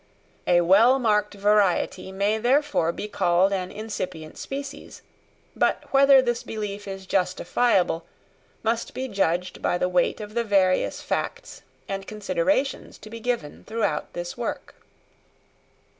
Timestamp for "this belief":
6.23-6.87